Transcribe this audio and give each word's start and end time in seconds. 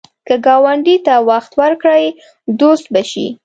که 0.27 0.35
ګاونډي 0.45 0.95
ته 1.05 1.13
وخت 1.29 1.51
ورکړې، 1.61 2.07
دوست 2.59 2.85
به 2.93 3.01
شي 3.11 3.27